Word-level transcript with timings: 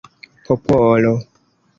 popolo 0.47 1.13